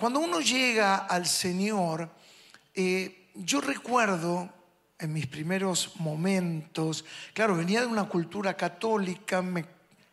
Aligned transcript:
Cuando 0.00 0.20
uno 0.20 0.40
llega 0.40 0.96
al 0.96 1.26
Señor, 1.26 2.10
eh, 2.74 3.28
yo 3.34 3.60
recuerdo 3.60 4.48
en 4.98 5.12
mis 5.12 5.26
primeros 5.26 5.92
momentos, 5.96 7.04
claro, 7.34 7.54
venía 7.54 7.82
de 7.82 7.86
una 7.86 8.04
cultura 8.08 8.56
católica, 8.56 9.42
me 9.42 9.66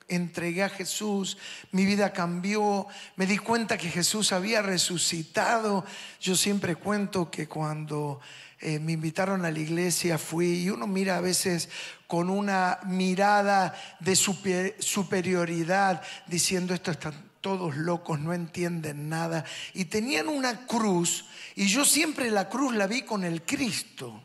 entregué 0.10 0.64
a 0.64 0.70
Jesús, 0.70 1.38
mi 1.72 1.86
vida 1.86 2.12
cambió, 2.12 2.86
me 3.16 3.26
di 3.26 3.38
cuenta 3.38 3.78
que 3.78 3.88
Jesús 3.88 4.34
había 4.34 4.62
resucitado. 4.62 5.86
Yo 6.20 6.36
siempre 6.36 6.76
cuento 6.76 7.32
que 7.32 7.48
cuando 7.48 8.20
eh, 8.60 8.80
me 8.80 8.92
invitaron 8.92 9.46
a 9.46 9.52
la 9.52 9.60
iglesia 9.60 10.18
fui 10.18 10.64
y 10.64 10.70
uno 10.70 10.86
mira 10.86 11.16
a 11.16 11.22
veces 11.22 11.70
con 12.08 12.30
una 12.30 12.80
mirada 12.88 13.74
de 14.02 14.18
superioridad 14.18 16.02
diciendo 16.28 16.74
esto 16.74 16.92
están 16.92 17.27
todos 17.48 17.78
locos, 17.78 18.20
no 18.20 18.34
entienden 18.34 19.08
nada. 19.08 19.46
Y 19.74 19.86
tenían 19.86 20.28
una 20.28 20.68
cruz 20.68 21.24
y 21.56 21.68
yo 21.68 21.86
siempre 21.86 22.30
la 22.30 22.50
cruz 22.50 22.76
la 22.76 22.88
vi 22.88 23.04
con 23.04 23.24
el 23.24 23.44
Cristo. 23.44 24.22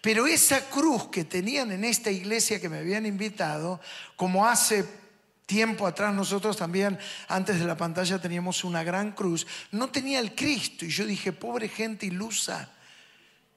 Pero 0.00 0.26
esa 0.26 0.68
cruz 0.68 1.10
que 1.10 1.24
tenían 1.24 1.70
en 1.70 1.84
esta 1.84 2.10
iglesia 2.10 2.60
que 2.60 2.68
me 2.68 2.78
habían 2.78 3.06
invitado, 3.06 3.80
como 4.16 4.48
hace 4.48 4.84
tiempo 5.46 5.86
atrás 5.86 6.12
nosotros 6.12 6.56
también, 6.56 6.98
antes 7.28 7.60
de 7.60 7.66
la 7.66 7.76
pantalla, 7.76 8.20
teníamos 8.20 8.64
una 8.64 8.82
gran 8.82 9.12
cruz, 9.12 9.46
no 9.70 9.90
tenía 9.90 10.18
el 10.18 10.34
Cristo. 10.34 10.84
Y 10.84 10.90
yo 10.90 11.06
dije, 11.06 11.30
pobre 11.30 11.68
gente 11.68 12.06
ilusa. 12.06 12.68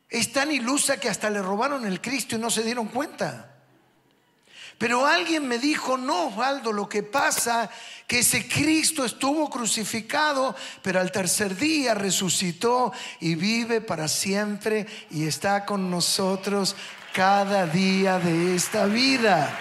Es 0.07 0.31
tan 0.31 0.51
ilusa 0.51 0.99
que 0.99 1.09
hasta 1.09 1.31
le 1.31 1.41
robaron 1.41 1.83
el 1.87 1.99
Cristo 1.99 2.35
y 2.35 2.39
no 2.39 2.51
se 2.51 2.61
dieron 2.61 2.89
cuenta. 2.89 3.56
Pero 4.77 5.07
alguien 5.07 5.47
me 5.47 5.57
dijo, 5.57 5.97
no, 5.97 6.27
Osvaldo, 6.27 6.71
lo 6.71 6.87
que 6.87 7.01
pasa 7.01 7.69
que 8.05 8.19
ese 8.19 8.47
Cristo 8.47 9.05
estuvo 9.05 9.49
crucificado, 9.49 10.55
pero 10.83 10.99
al 10.99 11.11
tercer 11.11 11.55
día 11.55 11.95
resucitó 11.95 12.93
y 13.19 13.35
vive 13.35 13.81
para 13.81 14.07
siempre 14.07 14.85
y 15.09 15.25
está 15.25 15.65
con 15.65 15.89
nosotros 15.89 16.75
cada 17.11 17.65
día 17.65 18.19
de 18.19 18.55
esta 18.55 18.85
vida. 18.85 19.57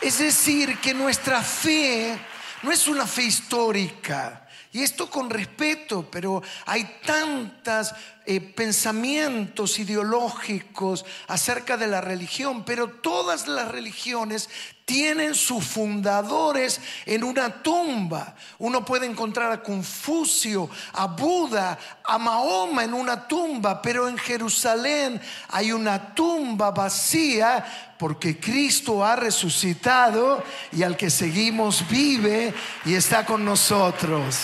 Es 0.00 0.18
decir, 0.18 0.78
que 0.78 0.92
nuestra 0.92 1.42
fe 1.42 2.18
no 2.62 2.72
es 2.72 2.88
una 2.88 3.06
fe 3.06 3.24
histórica, 3.24 4.42
y 4.74 4.82
esto 4.82 5.10
con 5.10 5.28
respeto, 5.28 6.08
pero 6.10 6.42
hay 6.64 6.98
tantos 7.04 7.92
eh, 8.24 8.40
pensamientos 8.40 9.78
ideológicos 9.78 11.04
acerca 11.28 11.76
de 11.76 11.88
la 11.88 12.00
religión, 12.00 12.64
pero 12.64 12.88
todas 12.88 13.48
las 13.48 13.68
religiones 13.68 14.48
tienen 14.86 15.34
sus 15.34 15.62
fundadores 15.62 16.80
en 17.04 17.22
una 17.22 17.62
tumba. 17.62 18.34
Uno 18.58 18.82
puede 18.82 19.04
encontrar 19.04 19.52
a 19.52 19.62
Confucio, 19.62 20.70
a 20.94 21.06
Buda, 21.06 21.78
a 22.02 22.16
Mahoma 22.16 22.82
en 22.84 22.94
una 22.94 23.28
tumba, 23.28 23.82
pero 23.82 24.08
en 24.08 24.16
Jerusalén 24.16 25.20
hay 25.48 25.70
una 25.72 26.14
tumba 26.14 26.70
vacía 26.70 27.91
porque 28.02 28.40
Cristo 28.40 29.06
ha 29.06 29.14
resucitado 29.14 30.42
y 30.72 30.82
al 30.82 30.96
que 30.96 31.08
seguimos 31.08 31.88
vive 31.88 32.52
y 32.84 32.94
está 32.94 33.24
con 33.24 33.44
nosotros. 33.44 34.40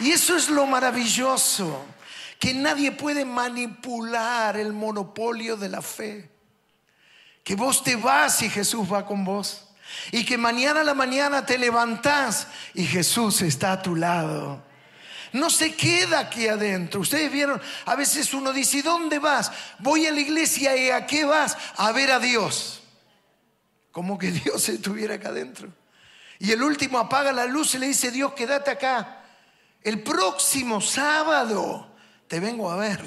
Y 0.00 0.10
eso 0.10 0.36
es 0.36 0.48
lo 0.48 0.66
maravilloso, 0.66 1.86
que 2.40 2.52
nadie 2.52 2.90
puede 2.90 3.24
manipular 3.24 4.56
el 4.56 4.72
monopolio 4.72 5.56
de 5.56 5.68
la 5.68 5.80
fe. 5.80 6.32
Que 7.44 7.54
vos 7.54 7.84
te 7.84 7.94
vas 7.94 8.42
y 8.42 8.50
Jesús 8.50 8.92
va 8.92 9.06
con 9.06 9.24
vos. 9.24 9.68
Y 10.10 10.24
que 10.24 10.36
mañana 10.36 10.80
a 10.80 10.84
la 10.84 10.94
mañana 10.94 11.46
te 11.46 11.58
levantás 11.58 12.48
y 12.74 12.84
Jesús 12.84 13.40
está 13.40 13.70
a 13.70 13.82
tu 13.82 13.94
lado. 13.94 14.65
No 15.36 15.50
se 15.50 15.74
queda 15.74 16.20
aquí 16.20 16.48
adentro. 16.48 17.00
Ustedes 17.00 17.30
vieron, 17.30 17.60
a 17.84 17.94
veces 17.94 18.32
uno 18.32 18.52
dice, 18.52 18.78
¿y 18.78 18.82
dónde 18.82 19.18
vas? 19.18 19.52
Voy 19.78 20.06
a 20.06 20.12
la 20.12 20.20
iglesia 20.20 20.74
y 20.76 20.88
a 20.88 21.06
qué 21.06 21.26
vas? 21.26 21.58
A 21.76 21.92
ver 21.92 22.10
a 22.10 22.18
Dios. 22.18 22.80
Como 23.92 24.16
que 24.16 24.30
Dios 24.44 24.66
estuviera 24.70 25.16
acá 25.16 25.28
adentro. 25.28 25.68
Y 26.38 26.52
el 26.52 26.62
último 26.62 26.98
apaga 26.98 27.32
la 27.32 27.44
luz 27.44 27.74
y 27.74 27.78
le 27.78 27.88
dice, 27.88 28.10
Dios, 28.10 28.32
quédate 28.32 28.70
acá. 28.70 29.24
El 29.82 30.02
próximo 30.02 30.80
sábado 30.80 31.94
te 32.28 32.40
vengo 32.40 32.70
a 32.70 32.76
ver. 32.76 33.04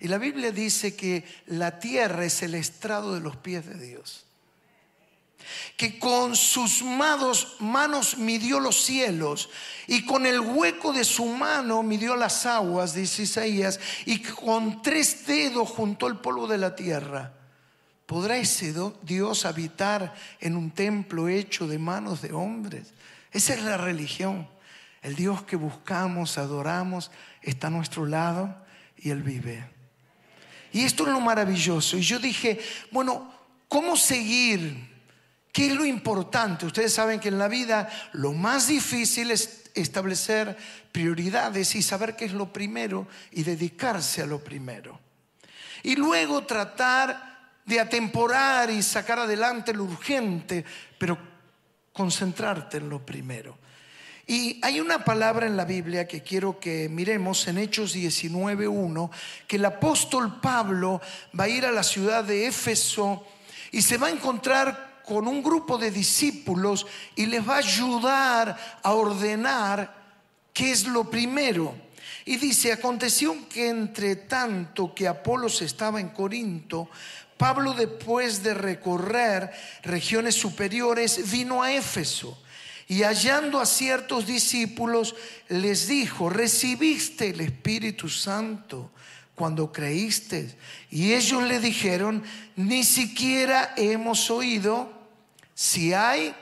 Y 0.00 0.08
la 0.08 0.18
Biblia 0.18 0.52
dice 0.52 0.94
que 0.94 1.24
la 1.46 1.78
tierra 1.78 2.26
es 2.26 2.42
el 2.42 2.54
estrado 2.54 3.14
de 3.14 3.20
los 3.20 3.36
pies 3.36 3.66
de 3.66 3.78
Dios. 3.78 4.26
Que 5.76 5.98
con 5.98 6.36
sus 6.36 6.82
manos, 6.82 7.56
manos 7.60 8.18
midió 8.18 8.60
los 8.60 8.84
cielos 8.84 9.48
y 9.86 10.04
con 10.04 10.26
el 10.26 10.40
hueco 10.40 10.92
de 10.92 11.04
su 11.04 11.24
mano 11.24 11.82
midió 11.82 12.16
las 12.16 12.44
aguas, 12.44 12.94
dice 12.94 13.22
Isaías, 13.22 13.80
y 14.04 14.20
con 14.20 14.82
tres 14.82 15.26
dedos 15.26 15.68
juntó 15.68 16.06
el 16.06 16.16
polvo 16.16 16.46
de 16.46 16.58
la 16.58 16.74
tierra. 16.74 17.32
¿Podrá 18.06 18.38
ese 18.38 18.74
Dios 19.02 19.44
habitar 19.44 20.14
en 20.40 20.56
un 20.56 20.70
templo 20.70 21.28
hecho 21.28 21.66
de 21.66 21.78
manos 21.78 22.22
de 22.22 22.32
hombres? 22.32 22.94
Esa 23.30 23.54
es 23.54 23.62
la 23.62 23.76
religión. 23.76 24.48
El 25.02 25.14
Dios 25.14 25.42
que 25.42 25.56
buscamos, 25.56 26.38
adoramos, 26.38 27.10
está 27.42 27.66
a 27.66 27.70
nuestro 27.70 28.06
lado 28.06 28.56
y 28.96 29.10
Él 29.10 29.22
vive. 29.22 29.68
Y 30.72 30.84
esto 30.84 31.04
es 31.04 31.10
lo 31.10 31.20
maravilloso. 31.20 31.96
Y 31.96 32.02
yo 32.02 32.18
dije, 32.18 32.58
bueno, 32.90 33.32
¿cómo 33.68 33.96
seguir? 33.96 34.87
¿Qué 35.58 35.66
es 35.66 35.74
lo 35.74 35.84
importante? 35.84 36.66
Ustedes 36.66 36.92
saben 36.92 37.18
que 37.18 37.30
en 37.30 37.38
la 37.40 37.48
vida 37.48 37.88
lo 38.12 38.32
más 38.32 38.68
difícil 38.68 39.32
es 39.32 39.72
establecer 39.74 40.56
prioridades 40.92 41.74
y 41.74 41.82
saber 41.82 42.14
qué 42.14 42.26
es 42.26 42.32
lo 42.32 42.52
primero 42.52 43.08
y 43.32 43.42
dedicarse 43.42 44.22
a 44.22 44.26
lo 44.26 44.38
primero. 44.38 45.00
Y 45.82 45.96
luego 45.96 46.46
tratar 46.46 47.56
de 47.66 47.80
atemporar 47.80 48.70
y 48.70 48.84
sacar 48.84 49.18
adelante 49.18 49.74
lo 49.74 49.82
urgente, 49.82 50.64
pero 50.96 51.18
concentrarte 51.92 52.76
en 52.76 52.88
lo 52.88 53.04
primero. 53.04 53.58
Y 54.28 54.60
hay 54.62 54.78
una 54.78 55.04
palabra 55.04 55.48
en 55.48 55.56
la 55.56 55.64
Biblia 55.64 56.06
que 56.06 56.22
quiero 56.22 56.60
que 56.60 56.88
miremos 56.88 57.48
en 57.48 57.58
Hechos 57.58 57.96
19.1, 57.96 59.10
que 59.48 59.56
el 59.56 59.64
apóstol 59.64 60.38
Pablo 60.40 61.00
va 61.36 61.44
a 61.44 61.48
ir 61.48 61.66
a 61.66 61.72
la 61.72 61.82
ciudad 61.82 62.22
de 62.22 62.46
Éfeso 62.46 63.26
y 63.72 63.82
se 63.82 63.98
va 63.98 64.06
a 64.06 64.10
encontrar 64.10 64.87
con 65.08 65.26
un 65.26 65.42
grupo 65.42 65.78
de 65.78 65.90
discípulos 65.90 66.86
y 67.16 67.24
les 67.26 67.48
va 67.48 67.54
a 67.54 67.58
ayudar 67.58 68.80
a 68.82 68.92
ordenar 68.92 69.94
qué 70.52 70.70
es 70.70 70.86
lo 70.86 71.08
primero. 71.08 71.74
Y 72.26 72.36
dice, 72.36 72.72
aconteció 72.72 73.48
que 73.48 73.68
entre 73.68 74.16
tanto 74.16 74.94
que 74.94 75.08
Apolos 75.08 75.62
estaba 75.62 75.98
en 75.98 76.10
Corinto, 76.10 76.90
Pablo 77.38 77.72
después 77.72 78.42
de 78.42 78.52
recorrer 78.52 79.50
regiones 79.82 80.34
superiores 80.34 81.30
vino 81.30 81.62
a 81.62 81.72
Éfeso 81.72 82.36
y 82.86 83.02
hallando 83.02 83.60
a 83.60 83.66
ciertos 83.66 84.26
discípulos, 84.26 85.14
les 85.48 85.88
dijo, 85.88 86.28
recibiste 86.28 87.30
el 87.30 87.40
Espíritu 87.40 88.08
Santo 88.08 88.90
cuando 89.34 89.70
creíste. 89.72 90.56
Y 90.90 91.12
ellos 91.12 91.42
le 91.44 91.60
dijeron, 91.60 92.22
ni 92.56 92.84
siquiera 92.84 93.74
hemos 93.76 94.30
oído 94.30 94.97
si 95.58 95.92
hay 95.92 96.32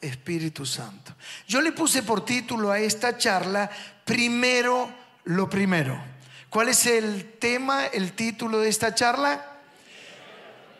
Espíritu 0.00 0.64
Santo. 0.64 1.16
Yo 1.48 1.60
le 1.60 1.72
puse 1.72 2.04
por 2.04 2.24
título 2.24 2.70
a 2.70 2.78
esta 2.78 3.18
charla, 3.18 3.68
primero 4.04 4.88
lo 5.24 5.50
primero. 5.50 6.00
¿Cuál 6.48 6.68
es 6.68 6.86
el 6.86 7.38
tema, 7.40 7.86
el 7.86 8.12
título 8.12 8.60
de 8.60 8.68
esta 8.68 8.94
charla? 8.94 9.58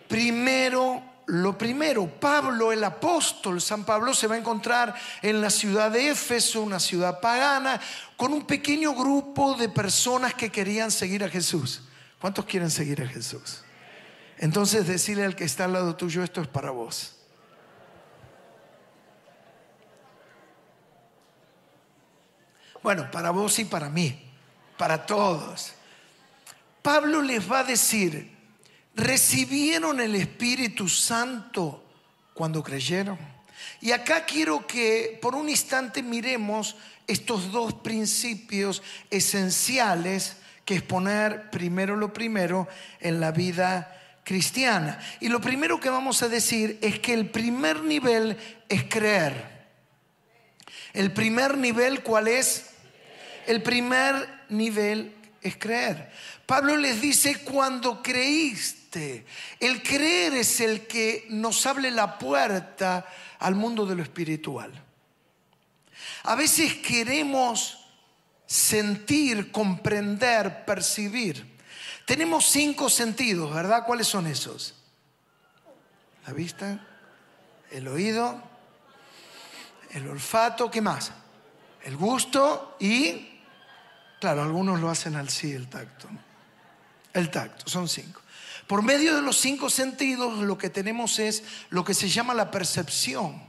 Primero 0.06 1.02
lo 1.26 1.58
primero, 1.58 2.06
Pablo, 2.06 2.70
el 2.70 2.84
apóstol, 2.84 3.60
San 3.60 3.84
Pablo 3.84 4.14
se 4.14 4.28
va 4.28 4.36
a 4.36 4.38
encontrar 4.38 4.94
en 5.20 5.40
la 5.40 5.50
ciudad 5.50 5.90
de 5.90 6.10
Éfeso, 6.10 6.62
una 6.62 6.78
ciudad 6.78 7.18
pagana, 7.18 7.80
con 8.16 8.32
un 8.32 8.46
pequeño 8.46 8.94
grupo 8.94 9.54
de 9.54 9.68
personas 9.68 10.34
que 10.34 10.50
querían 10.50 10.92
seguir 10.92 11.24
a 11.24 11.28
Jesús. 11.28 11.82
¿Cuántos 12.20 12.44
quieren 12.44 12.70
seguir 12.70 13.02
a 13.02 13.08
Jesús? 13.08 13.64
Entonces 14.38 14.86
decirle 14.86 15.24
al 15.24 15.34
que 15.34 15.42
está 15.42 15.64
al 15.64 15.72
lado 15.72 15.96
tuyo, 15.96 16.22
esto 16.22 16.40
es 16.40 16.46
para 16.46 16.70
vos. 16.70 17.16
Bueno, 22.82 23.10
para 23.10 23.30
vos 23.30 23.58
y 23.58 23.64
para 23.64 23.88
mí, 23.88 24.18
para 24.76 25.06
todos. 25.06 25.72
Pablo 26.82 27.22
les 27.22 27.50
va 27.50 27.60
a 27.60 27.64
decir, 27.64 28.36
recibieron 28.94 30.00
el 30.00 30.16
Espíritu 30.16 30.88
Santo 30.88 31.84
cuando 32.34 32.62
creyeron. 32.62 33.18
Y 33.80 33.92
acá 33.92 34.24
quiero 34.24 34.66
que 34.66 35.18
por 35.22 35.36
un 35.36 35.48
instante 35.48 36.02
miremos 36.02 36.76
estos 37.06 37.52
dos 37.52 37.74
principios 37.74 38.82
esenciales 39.10 40.36
que 40.64 40.76
es 40.76 40.82
poner 40.82 41.50
primero 41.50 41.96
lo 41.96 42.12
primero 42.12 42.66
en 43.00 43.20
la 43.20 43.30
vida 43.30 44.20
cristiana. 44.24 44.98
Y 45.20 45.28
lo 45.28 45.40
primero 45.40 45.78
que 45.78 45.90
vamos 45.90 46.22
a 46.22 46.28
decir 46.28 46.78
es 46.82 46.98
que 46.98 47.14
el 47.14 47.30
primer 47.30 47.82
nivel 47.82 48.36
es 48.68 48.84
creer. 48.84 49.52
El 50.92 51.12
primer 51.12 51.56
nivel, 51.56 52.02
¿cuál 52.02 52.28
es? 52.28 52.71
El 53.46 53.62
primer 53.62 54.44
nivel 54.48 55.14
es 55.40 55.56
creer. 55.56 56.12
Pablo 56.46 56.76
les 56.76 57.00
dice, 57.00 57.42
cuando 57.42 58.02
creíste, 58.02 59.26
el 59.58 59.82
creer 59.82 60.34
es 60.34 60.60
el 60.60 60.86
que 60.86 61.26
nos 61.30 61.64
abre 61.66 61.90
la 61.90 62.18
puerta 62.18 63.06
al 63.38 63.54
mundo 63.54 63.86
de 63.86 63.96
lo 63.96 64.02
espiritual. 64.02 64.70
A 66.24 66.34
veces 66.34 66.74
queremos 66.74 67.78
sentir, 68.46 69.50
comprender, 69.50 70.64
percibir. 70.64 71.58
Tenemos 72.06 72.44
cinco 72.46 72.90
sentidos, 72.90 73.52
¿verdad? 73.52 73.84
¿Cuáles 73.86 74.06
son 74.06 74.26
esos? 74.26 74.74
La 76.26 76.32
vista, 76.32 76.86
el 77.70 77.88
oído, 77.88 78.42
el 79.90 80.08
olfato, 80.08 80.70
¿qué 80.70 80.80
más? 80.80 81.12
El 81.82 81.96
gusto 81.96 82.76
y, 82.78 83.31
claro, 84.22 84.44
algunos 84.44 84.78
lo 84.78 84.88
hacen 84.88 85.16
al 85.16 85.28
sí, 85.30 85.50
el 85.50 85.66
tacto. 85.66 86.06
El 87.12 87.28
tacto, 87.28 87.68
son 87.68 87.88
cinco. 87.88 88.20
Por 88.68 88.80
medio 88.80 89.16
de 89.16 89.22
los 89.22 89.36
cinco 89.36 89.68
sentidos 89.68 90.38
lo 90.38 90.56
que 90.56 90.70
tenemos 90.70 91.18
es 91.18 91.42
lo 91.70 91.84
que 91.84 91.92
se 91.92 92.08
llama 92.08 92.32
la 92.32 92.48
percepción. 92.48 93.42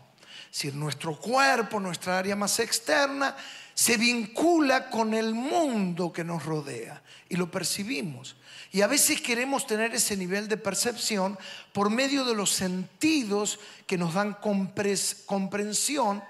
Es 0.50 0.58
decir, 0.58 0.74
nuestro 0.74 1.16
cuerpo, 1.20 1.80
nuestra 1.80 2.18
área 2.18 2.36
más 2.36 2.60
externa, 2.60 3.36
se 3.76 3.98
vincula 3.98 4.90
con 4.90 5.14
el 5.14 5.36
mundo 5.36 6.12
que 6.12 6.24
nos 6.24 6.44
rodea 6.44 7.04
y 7.30 7.36
lo 7.36 7.52
percibimos. 7.52 8.36
Y 8.72 8.82
a 8.82 8.88
veces 8.88 9.22
queremos 9.22 9.68
tener 9.68 9.94
ese 9.94 10.18
nivel 10.18 10.48
de 10.48 10.58
percepción 10.58 11.38
por 11.72 11.92
medio 11.92 12.26
de 12.26 12.34
los 12.34 12.50
sentidos 12.50 13.60
que 13.86 14.00
nos 14.00 14.16
dan 14.16 14.38
comprensión 15.28 16.24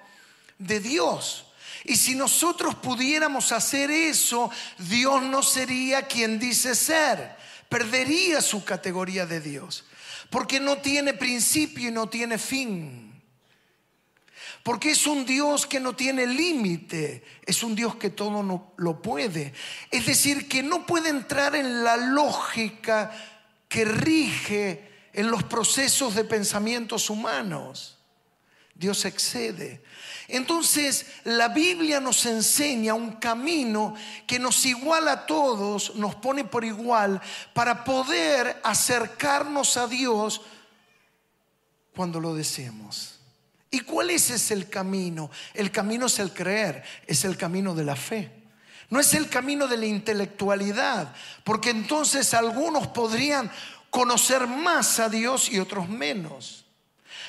de 0.60 0.82
Dios. 0.82 1.46
Y 1.84 1.96
si 1.96 2.16
nosotros 2.16 2.76
pudiéramos 2.76 3.52
hacer 3.52 3.92
eso, 3.92 4.50
Dios 4.78 5.22
no 5.24 5.44
sería 5.44 6.08
quien 6.08 6.40
dice 6.40 6.76
ser, 6.76 7.36
perdería 7.70 8.42
su 8.42 8.64
categoría 8.64 9.26
de 9.26 9.42
Dios, 9.42 9.86
porque 10.30 10.60
no 10.60 10.78
tiene 10.78 11.14
principio 11.14 11.90
y 11.90 11.92
no 11.92 12.08
tiene 12.08 12.38
fin. 12.38 13.12
Porque 14.64 14.92
es 14.92 15.06
un 15.08 15.26
Dios 15.26 15.68
que 15.68 15.82
no 15.82 15.94
tiene 15.94 16.26
límite, 16.26 17.22
es 17.46 17.64
un 17.64 17.76
Dios 17.76 17.98
que 17.98 18.10
todo 18.10 18.74
lo 18.78 19.02
puede. 19.02 19.54
Es 19.92 20.06
decir, 20.06 20.48
que 20.48 20.64
no 20.64 20.86
puede 20.86 21.10
entrar 21.10 21.54
en 21.54 21.84
la 21.84 21.98
lógica 21.98 23.12
que 23.68 23.84
rige 23.84 24.90
en 25.12 25.30
los 25.30 25.44
procesos 25.44 26.16
de 26.16 26.24
pensamientos 26.24 27.10
humanos. 27.10 27.98
Dios 28.74 29.04
excede. 29.06 29.84
Entonces, 30.34 31.06
la 31.26 31.50
Biblia 31.50 32.00
nos 32.00 32.26
enseña 32.26 32.96
un 32.96 33.18
camino 33.18 33.94
que 34.26 34.40
nos 34.40 34.66
iguala 34.66 35.12
a 35.12 35.26
todos, 35.28 35.94
nos 35.94 36.16
pone 36.16 36.44
por 36.44 36.66
igual, 36.66 37.22
para 37.54 37.84
poder 37.84 38.60
acercarnos 38.64 39.78
a 39.78 39.86
Dios 39.86 40.42
cuando 41.96 42.20
lo 42.20 42.34
deseemos. 42.34 43.20
¿Y 43.70 43.82
cuál 43.82 44.10
es 44.10 44.32
ese 44.32 44.56
el 44.56 44.70
camino? 44.70 45.30
El 45.54 45.70
camino 45.70 46.08
es 46.08 46.18
el 46.18 46.34
creer, 46.34 46.84
es 47.06 47.26
el 47.26 47.38
camino 47.38 47.76
de 47.76 47.84
la 47.84 47.96
fe. 47.96 48.32
No 48.90 49.00
es 49.00 49.14
el 49.14 49.30
camino 49.30 49.68
de 49.68 49.78
la 49.78 49.86
intelectualidad, 49.86 51.14
porque 51.44 51.70
entonces 51.70 52.34
algunos 52.34 52.88
podrían 52.88 53.52
conocer 53.92 54.48
más 54.48 55.00
a 55.00 55.10
Dios 55.10 55.48
y 55.52 55.60
otros 55.60 55.88
menos. 55.90 56.63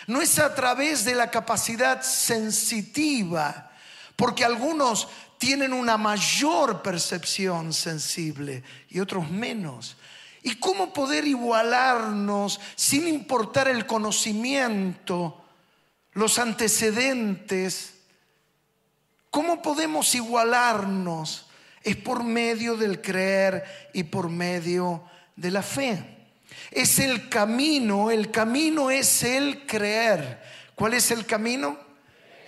No 0.06 0.20
es 0.20 0.38
a 0.38 0.54
través 0.54 1.04
de 1.04 1.14
la 1.14 1.30
capacidad 1.30 2.02
sensitiva, 2.02 3.70
porque 4.16 4.44
algunos 4.44 5.08
tienen 5.38 5.72
una 5.72 5.96
mayor 5.96 6.82
percepción 6.82 7.72
sensible 7.72 8.62
y 8.88 9.00
otros 9.00 9.30
menos. 9.30 9.96
¿Y 10.42 10.56
cómo 10.56 10.92
poder 10.92 11.26
igualarnos 11.26 12.60
sin 12.76 13.08
importar 13.08 13.68
el 13.68 13.86
conocimiento? 13.86 15.40
los 16.14 16.38
antecedentes, 16.38 17.94
¿cómo 19.30 19.60
podemos 19.60 20.14
igualarnos? 20.14 21.46
Es 21.82 21.96
por 21.96 22.24
medio 22.24 22.76
del 22.76 23.02
creer 23.02 23.90
y 23.92 24.04
por 24.04 24.30
medio 24.30 25.04
de 25.36 25.50
la 25.50 25.62
fe. 25.62 26.23
Es 26.70 26.98
el 26.98 27.28
camino, 27.28 28.10
el 28.10 28.30
camino 28.30 28.90
es 28.90 29.22
el 29.22 29.66
creer. 29.66 30.42
¿Cuál 30.74 30.94
es 30.94 31.10
el 31.10 31.26
camino? 31.26 31.78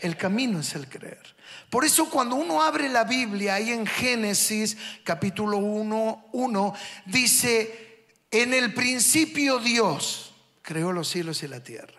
El 0.00 0.16
camino 0.16 0.60
es 0.60 0.74
el 0.74 0.88
creer. 0.88 1.36
Por 1.70 1.84
eso 1.84 2.08
cuando 2.10 2.36
uno 2.36 2.62
abre 2.62 2.88
la 2.88 3.04
Biblia, 3.04 3.54
ahí 3.54 3.70
en 3.70 3.86
Génesis 3.86 4.76
capítulo 5.04 5.58
1, 5.58 6.28
1, 6.32 6.74
dice, 7.06 8.06
en 8.30 8.54
el 8.54 8.72
principio 8.72 9.58
Dios 9.58 10.34
creó 10.62 10.92
los 10.92 11.08
cielos 11.08 11.42
y 11.42 11.48
la 11.48 11.60
tierra. 11.60 11.95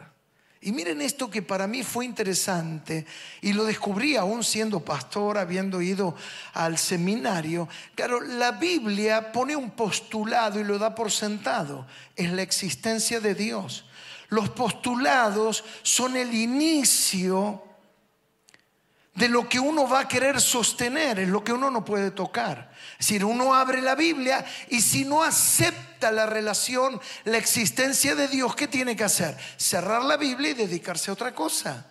Y 0.62 0.72
miren 0.72 1.02
esto 1.02 1.30
que 1.30 1.42
para 1.42 1.68
mí 1.68 1.84
fue 1.84 2.06
interesante 2.06 3.06
y 3.42 3.54
lo 3.54 3.64
descubrí 3.64 4.16
aún 4.16 4.44
siendo 4.44 4.80
pastor, 4.80 5.38
habiendo 5.38 5.82
ido 5.82 6.16
al 6.54 6.78
seminario. 6.78 7.70
Claro, 7.94 8.22
la 8.22 8.52
Biblia 8.54 9.32
pone 9.32 9.56
un 9.56 9.72
postulado 9.72 10.60
y 10.60 10.64
lo 10.64 10.80
da 10.80 10.96
por 10.96 11.12
sentado, 11.12 11.86
es 12.16 12.32
la 12.32 12.42
existencia 12.42 13.20
de 13.20 13.36
Dios. 13.36 13.86
Los 14.30 14.50
postulados 14.50 15.64
son 15.84 16.18
el 16.18 16.34
inicio 16.34 17.64
de 19.18 19.28
lo 19.30 19.50
que 19.50 19.60
uno 19.60 19.90
va 19.90 20.02
a 20.02 20.08
querer 20.08 20.40
sostener, 20.40 21.18
es 21.18 21.28
lo 21.28 21.44
que 21.44 21.52
uno 21.52 21.72
no 21.72 21.84
puede 21.84 22.12
tocar. 22.12 22.72
Es 22.92 23.08
decir, 23.08 23.26
uno 23.26 23.56
abre 23.56 23.82
la 23.82 23.96
Biblia 23.96 24.46
y 24.70 24.80
si 24.80 25.06
no 25.06 25.24
acepta 25.24 26.12
la 26.12 26.28
relación, 26.28 27.02
la 27.24 27.38
existencia 27.38 28.14
de 28.14 28.28
Dios, 28.28 28.56
¿qué 28.56 28.68
tiene 28.68 28.96
que 28.96 29.04
hacer? 29.04 29.36
Cerrar 29.58 30.04
la 30.04 30.18
Biblia 30.18 30.52
y 30.52 30.54
dedicarse 30.54 31.10
a 31.10 31.14
otra 31.14 31.34
cosa. 31.34 31.88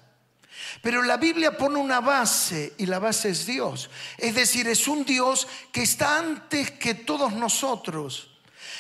Pero 0.83 1.03
la 1.03 1.17
Biblia 1.17 1.57
pone 1.59 1.79
una 1.79 2.01
base 2.01 2.75
y 2.79 2.87
la 2.87 3.01
base 3.01 3.31
es 3.31 3.45
Dios. 3.45 3.91
Es 4.19 4.37
decir, 4.37 4.69
es 4.69 4.87
un 4.87 5.05
Dios 5.05 5.49
que 5.73 5.83
está 5.83 6.19
antes 6.19 6.71
que 6.71 6.95
todos 6.95 7.33
nosotros. 7.33 8.31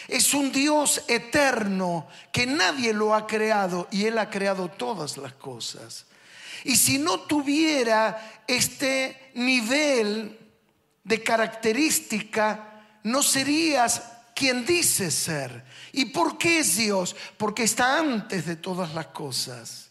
Es 0.06 0.34
un 0.34 0.52
Dios 0.52 1.02
eterno 1.08 2.06
que 2.30 2.46
nadie 2.46 2.92
lo 2.92 3.12
ha 3.12 3.26
creado 3.26 3.88
y 3.90 4.04
Él 4.04 4.18
ha 4.18 4.30
creado 4.30 4.68
todas 4.68 5.16
las 5.16 5.32
cosas. 5.32 6.05
Y 6.66 6.74
si 6.74 6.98
no 6.98 7.20
tuviera 7.20 8.42
este 8.44 9.30
nivel 9.34 10.36
de 11.04 11.22
característica, 11.22 12.82
no 13.04 13.22
serías 13.22 14.02
quien 14.34 14.66
dice 14.66 15.12
ser. 15.12 15.64
¿Y 15.92 16.06
por 16.06 16.36
qué 16.38 16.58
es 16.58 16.76
Dios? 16.76 17.14
Porque 17.36 17.62
está 17.62 18.00
antes 18.00 18.46
de 18.46 18.56
todas 18.56 18.94
las 18.94 19.06
cosas. 19.06 19.90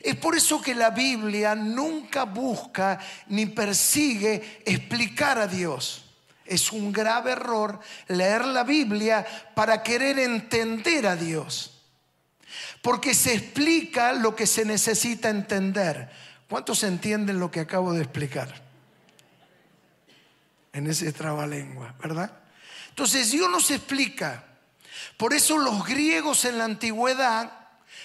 Es 0.00 0.16
por 0.16 0.34
eso 0.34 0.60
que 0.60 0.74
la 0.74 0.90
Biblia 0.90 1.54
nunca 1.54 2.24
busca 2.24 2.98
ni 3.28 3.46
persigue 3.46 4.60
explicar 4.66 5.38
a 5.38 5.46
Dios. 5.46 6.04
Es 6.44 6.72
un 6.72 6.92
grave 6.92 7.30
error 7.30 7.78
leer 8.08 8.44
la 8.46 8.64
Biblia 8.64 9.24
para 9.54 9.84
querer 9.84 10.18
entender 10.18 11.06
a 11.06 11.14
Dios 11.14 11.72
porque 12.80 13.14
se 13.14 13.34
explica 13.34 14.12
lo 14.12 14.34
que 14.34 14.46
se 14.46 14.64
necesita 14.64 15.30
entender. 15.30 16.10
¿Cuántos 16.48 16.82
entienden 16.82 17.40
lo 17.40 17.50
que 17.50 17.60
acabo 17.60 17.92
de 17.92 18.02
explicar? 18.02 18.62
En 20.72 20.86
ese 20.86 21.12
trabalengua, 21.12 21.94
¿verdad? 22.00 22.30
Entonces 22.88 23.30
Dios 23.30 23.50
nos 23.50 23.70
explica. 23.70 24.44
Por 25.16 25.32
eso 25.32 25.58
los 25.58 25.86
griegos 25.86 26.44
en 26.44 26.58
la 26.58 26.64
antigüedad 26.64 27.50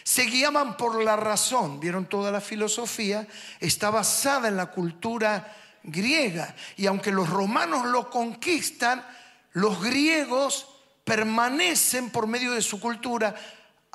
se 0.03 0.23
guiaban 0.23 0.77
por 0.77 1.03
la 1.03 1.15
razón. 1.15 1.79
Vieron 1.79 2.05
toda 2.05 2.31
la 2.31 2.39
filosofía, 2.41 3.27
está 3.59 3.89
basada 3.89 4.47
en 4.47 4.55
la 4.55 4.67
cultura 4.67 5.53
griega. 5.83 6.55
Y 6.77 6.85
aunque 6.85 7.11
los 7.11 7.29
romanos 7.29 7.85
lo 7.85 8.09
conquistan, 8.09 9.05
los 9.51 9.83
griegos 9.83 10.67
permanecen 11.03 12.09
por 12.09 12.27
medio 12.27 12.51
de 12.51 12.61
su 12.61 12.79
cultura 12.79 13.35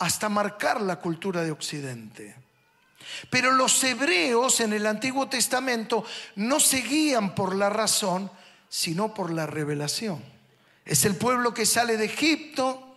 hasta 0.03 0.29
marcar 0.29 0.81
la 0.81 0.97
cultura 0.97 1.45
de 1.45 1.53
Occidente. 1.53 2.35
Pero 3.31 3.53
los 3.53 3.85
hebreos 3.85 4.59
en 4.59 4.73
el 4.73 4.85
Antiguo 4.87 5.29
Testamento 5.29 6.05
no 6.35 6.59
se 6.59 6.79
guían 6.79 7.37
por 7.37 7.55
la 7.55 7.71
razón, 7.71 8.29
sino 8.69 9.15
por 9.15 9.33
la 9.33 9.47
revelación. 9.47 10.21
Es 10.85 11.05
el 11.05 11.15
pueblo 11.15 11.55
que 11.55 11.67
sale 11.67 11.97
de 11.97 12.07
Egipto, 12.07 12.97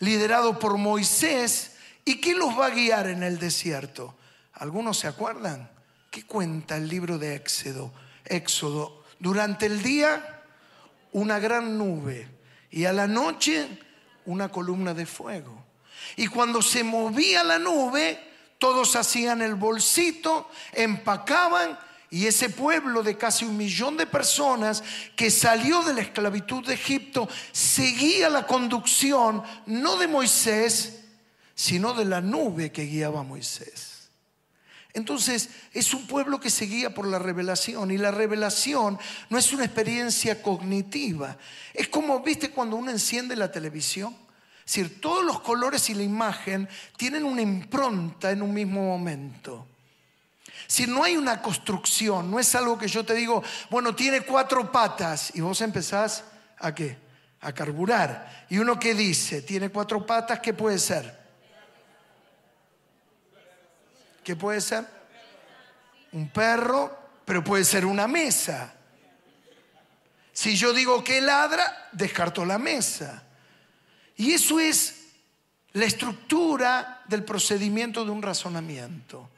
liderado 0.00 0.58
por 0.58 0.76
Moisés, 0.76 1.76
¿y 2.04 2.20
quién 2.20 2.40
los 2.40 2.58
va 2.58 2.66
a 2.66 2.70
guiar 2.70 3.06
en 3.06 3.22
el 3.22 3.38
desierto? 3.38 4.16
¿Algunos 4.54 4.98
se 4.98 5.06
acuerdan? 5.06 5.70
¿Qué 6.10 6.26
cuenta 6.26 6.76
el 6.76 6.88
libro 6.88 7.16
de 7.16 7.36
Éxodo? 7.36 7.92
Éxodo, 8.24 9.04
durante 9.20 9.66
el 9.66 9.84
día 9.84 10.42
una 11.12 11.38
gran 11.38 11.78
nube 11.78 12.28
y 12.72 12.86
a 12.86 12.92
la 12.92 13.06
noche 13.06 13.68
una 14.24 14.48
columna 14.48 14.94
de 14.94 15.06
fuego. 15.06 15.71
Y 16.16 16.26
cuando 16.26 16.62
se 16.62 16.84
movía 16.84 17.42
la 17.44 17.58
nube, 17.58 18.18
todos 18.58 18.94
hacían 18.96 19.42
el 19.42 19.54
bolsito, 19.54 20.48
empacaban 20.72 21.78
y 22.12 22.26
ese 22.26 22.50
pueblo 22.50 23.02
de 23.02 23.16
casi 23.16 23.46
un 23.46 23.56
millón 23.56 23.96
de 23.96 24.06
personas 24.06 24.84
que 25.16 25.30
salió 25.30 25.82
de 25.82 25.94
la 25.94 26.02
esclavitud 26.02 26.62
de 26.66 26.74
Egipto 26.74 27.26
seguía 27.52 28.28
la 28.28 28.46
conducción 28.46 29.42
no 29.64 29.96
de 29.96 30.08
Moisés, 30.08 31.04
sino 31.54 31.94
de 31.94 32.04
la 32.04 32.20
nube 32.20 32.70
que 32.70 32.84
guiaba 32.84 33.20
a 33.20 33.24
Moisés. 33.24 34.10
Entonces 34.92 35.48
es 35.72 35.94
un 35.94 36.06
pueblo 36.06 36.38
que 36.38 36.50
seguía 36.50 36.92
por 36.92 37.06
la 37.06 37.18
revelación 37.18 37.90
y 37.90 37.96
la 37.96 38.10
revelación 38.10 38.98
no 39.30 39.38
es 39.38 39.52
una 39.54 39.64
experiencia 39.64 40.42
cognitiva. 40.42 41.38
Es 41.72 41.88
como, 41.88 42.20
viste, 42.20 42.50
cuando 42.50 42.76
uno 42.76 42.90
enciende 42.90 43.36
la 43.36 43.50
televisión. 43.50 44.14
Es 44.72 44.76
decir, 44.76 45.02
todos 45.02 45.22
los 45.22 45.40
colores 45.40 45.90
y 45.90 45.94
la 45.94 46.02
imagen 46.02 46.66
tienen 46.96 47.24
una 47.24 47.42
impronta 47.42 48.30
en 48.30 48.40
un 48.40 48.54
mismo 48.54 48.80
momento. 48.80 49.66
Si 50.66 50.86
no 50.86 51.04
hay 51.04 51.14
una 51.14 51.42
construcción, 51.42 52.30
no 52.30 52.40
es 52.40 52.54
algo 52.54 52.78
que 52.78 52.88
yo 52.88 53.04
te 53.04 53.12
digo, 53.12 53.44
bueno, 53.68 53.94
tiene 53.94 54.22
cuatro 54.22 54.72
patas 54.72 55.30
y 55.34 55.42
vos 55.42 55.60
empezás 55.60 56.24
a 56.58 56.74
qué? 56.74 56.96
A 57.42 57.52
carburar. 57.52 58.46
Y 58.48 58.56
uno 58.56 58.80
que 58.80 58.94
dice, 58.94 59.42
tiene 59.42 59.68
cuatro 59.68 60.06
patas, 60.06 60.40
¿qué 60.40 60.54
puede 60.54 60.78
ser? 60.78 61.20
¿Qué 64.24 64.36
puede 64.36 64.62
ser? 64.62 64.86
Un 66.12 66.30
perro, 66.30 66.96
pero 67.26 67.44
puede 67.44 67.66
ser 67.66 67.84
una 67.84 68.08
mesa. 68.08 68.72
Si 70.32 70.56
yo 70.56 70.72
digo 70.72 71.04
que 71.04 71.20
ladra, 71.20 71.90
descarto 71.92 72.46
la 72.46 72.56
mesa. 72.56 73.24
Y 74.22 74.34
eso 74.34 74.60
es 74.60 74.94
la 75.72 75.84
estructura 75.84 77.02
del 77.08 77.24
procedimiento 77.24 78.04
de 78.04 78.12
un 78.12 78.22
razonamiento. 78.22 79.28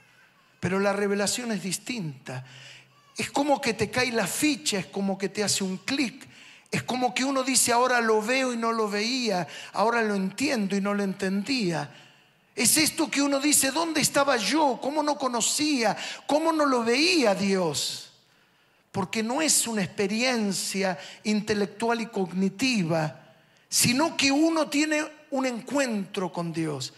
Pero 0.61 0.79
la 0.79 0.93
revelación 0.93 1.53
es 1.53 1.63
distinta. 1.63 2.45
Es 3.17 3.31
como 3.31 3.63
que 3.63 3.73
te 3.73 3.91
cae 3.91 4.13
la 4.13 4.27
ficha, 4.27 4.79
es 4.79 4.85
como 4.85 5.17
que 5.17 5.31
te 5.31 5.43
hace 5.43 5.65
un 5.65 5.79
clic. 5.79 6.29
Es 6.71 6.83
como 6.83 7.15
que 7.15 7.25
uno 7.25 7.43
dice, 7.43 7.73
ahora 7.73 8.03
lo 8.03 8.21
veo 8.21 8.53
y 8.53 8.59
no 8.59 8.73
lo 8.73 8.91
veía, 8.91 9.49
ahora 9.73 10.03
lo 10.03 10.17
entiendo 10.17 10.77
y 10.77 10.83
no 10.83 10.93
lo 10.93 11.03
entendía. 11.03 11.91
Es 12.55 12.77
esto 12.77 13.11
que 13.11 13.23
uno 13.23 13.41
dice, 13.41 13.71
¿dónde 13.71 14.03
estaba 14.03 14.37
yo? 14.37 14.79
¿Cómo 14.83 15.03
no 15.03 15.17
conocía? 15.17 15.97
¿Cómo 16.27 16.53
no 16.53 16.67
lo 16.67 16.85
veía 16.85 17.35
Dios? 17.35 18.13
Porque 18.93 19.23
no 19.23 19.41
es 19.41 19.67
una 19.67 19.83
experiencia 19.83 20.99
intelectual 21.23 22.03
y 22.03 22.07
cognitiva, 22.09 23.24
sino 23.75 24.17
que 24.17 24.31
uno 24.31 24.69
tiene 24.69 25.05
un 25.33 25.47
encuentro 25.47 26.33
con 26.33 26.53
Dios. 26.53 26.93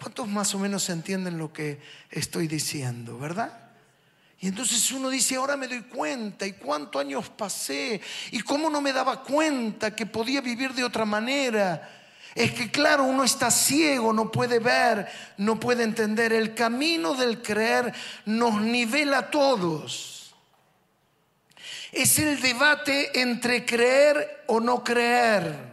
¿Cuántos 0.00 0.26
más 0.26 0.54
o 0.54 0.58
menos 0.58 0.88
entienden 0.88 1.36
lo 1.36 1.52
que 1.52 1.82
estoy 2.10 2.48
diciendo, 2.48 3.18
verdad? 3.18 3.52
Y 4.40 4.48
entonces 4.48 4.90
uno 4.90 5.10
dice, 5.10 5.36
ahora 5.36 5.54
me 5.54 5.68
doy 5.68 5.82
cuenta, 5.82 6.46
y 6.46 6.54
cuántos 6.54 6.98
años 6.98 7.28
pasé, 7.28 8.00
y 8.30 8.40
cómo 8.40 8.70
no 8.70 8.80
me 8.80 8.94
daba 8.94 9.22
cuenta 9.22 9.94
que 9.94 10.06
podía 10.06 10.40
vivir 10.40 10.72
de 10.72 10.82
otra 10.82 11.04
manera. 11.04 11.86
Es 12.34 12.52
que 12.52 12.70
claro, 12.70 13.04
uno 13.04 13.22
está 13.22 13.50
ciego, 13.50 14.14
no 14.14 14.32
puede 14.32 14.60
ver, 14.60 15.06
no 15.36 15.60
puede 15.60 15.82
entender. 15.82 16.32
El 16.32 16.54
camino 16.54 17.12
del 17.12 17.42
creer 17.42 17.92
nos 18.24 18.62
nivela 18.62 19.18
a 19.18 19.30
todos. 19.30 20.34
Es 21.92 22.18
el 22.18 22.40
debate 22.40 23.20
entre 23.20 23.66
creer 23.66 24.44
o 24.46 24.58
no 24.58 24.82
creer. 24.82 25.71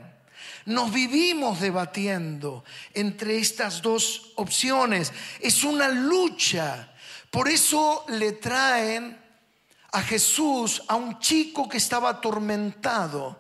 Nos 0.66 0.92
vivimos 0.92 1.60
debatiendo 1.60 2.64
entre 2.94 3.38
estas 3.38 3.82
dos 3.82 4.34
opciones. 4.36 5.12
Es 5.40 5.64
una 5.64 5.90
lucha. 5.90 6.94
Por 7.32 7.48
eso 7.48 8.06
le 8.10 8.34
traen 8.34 9.18
a 9.92 10.02
Jesús 10.02 10.84
a 10.88 10.96
un 10.96 11.20
chico 11.20 11.68
que 11.68 11.78
estaba 11.78 12.10
atormentado. 12.10 13.40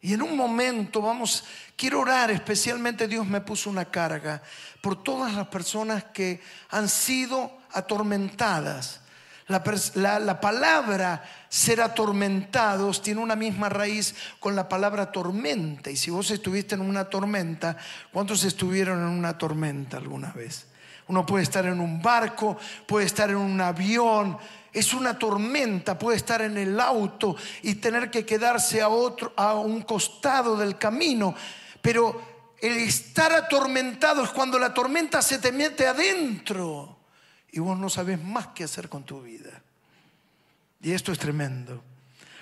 Y 0.00 0.12
en 0.12 0.22
un 0.22 0.36
momento 0.36 1.00
vamos 1.00 1.44
Quiero 1.76 2.00
orar, 2.00 2.30
especialmente 2.30 3.06
Dios 3.06 3.26
me 3.26 3.42
puso 3.42 3.68
una 3.68 3.84
carga 3.84 4.42
por 4.80 5.02
todas 5.02 5.34
las 5.34 5.48
personas 5.48 6.04
que 6.04 6.40
han 6.70 6.88
sido 6.88 7.58
atormentadas. 7.70 9.00
La, 9.48 10.40
palabra 10.40 11.22
ser 11.48 11.80
atormentados 11.80 13.00
tiene 13.00 13.20
una 13.20 13.36
misma 13.36 13.68
raíz 13.68 14.14
con 14.40 14.56
la 14.56 14.68
palabra 14.68 15.12
tormenta. 15.12 15.90
Y 15.90 15.96
si 15.96 16.10
vos 16.10 16.30
estuviste 16.30 16.74
en 16.74 16.80
una 16.80 17.04
tormenta, 17.04 17.76
¿cuántos 18.12 18.42
estuvieron 18.44 18.98
en 18.98 19.08
una 19.08 19.38
tormenta 19.38 19.98
alguna 19.98 20.32
vez? 20.32 20.66
Uno 21.08 21.24
puede 21.24 21.44
estar 21.44 21.64
en 21.66 21.80
un 21.80 22.02
barco, 22.02 22.56
puede 22.86 23.06
estar 23.06 23.30
en 23.30 23.36
un 23.36 23.60
avión, 23.60 24.36
es 24.72 24.92
una 24.92 25.16
tormenta, 25.16 25.96
puede 25.96 26.16
estar 26.16 26.42
en 26.42 26.58
el 26.58 26.80
auto 26.80 27.36
y 27.62 27.76
tener 27.76 28.10
que 28.10 28.26
quedarse 28.26 28.82
a 28.82 28.88
otro 28.88 29.32
a 29.36 29.54
un 29.54 29.82
costado 29.82 30.56
del 30.56 30.76
camino 30.76 31.34
pero 31.86 32.20
el 32.60 32.78
estar 32.78 33.32
atormentado 33.32 34.24
es 34.24 34.30
cuando 34.30 34.58
la 34.58 34.74
tormenta 34.74 35.22
se 35.22 35.38
te 35.38 35.52
mete 35.52 35.86
adentro 35.86 36.95
y 37.56 37.60
vos 37.60 37.78
no 37.78 37.88
sabes 37.88 38.22
más 38.22 38.48
qué 38.48 38.64
hacer 38.64 38.90
con 38.90 39.02
tu 39.04 39.22
vida. 39.22 39.62
Y 40.82 40.92
esto 40.92 41.10
es 41.10 41.18
tremendo. 41.18 41.82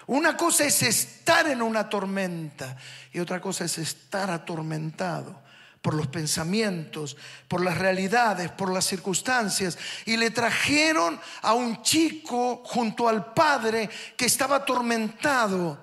Una 0.09 0.37
cosa 0.37 0.65
es 0.65 0.83
estar 0.83 1.47
en 1.47 1.63
una 1.63 1.89
tormenta 1.89 2.77
y 3.13 3.21
otra 3.21 3.41
cosa 3.41 3.65
es 3.65 3.79
estar 3.79 4.29
atormentado 4.33 5.41
por 5.81 5.95
los 5.95 6.09
pensamientos, 6.09 7.17
por 7.47 7.63
las 7.63 7.79
realidades, 7.79 8.51
por 8.51 8.73
las 8.73 8.87
circunstancias. 8.87 9.79
Y 10.05 10.17
le 10.17 10.33
trajeron 10.33 11.21
a 11.43 11.55
un 11.55 11.81
chico 11.83 12.65
junto 12.65 13.09
al 13.09 13.33
padre 13.35 13.89
que 14.17 14.27
estaba 14.27 14.57
atormentado 14.57 15.79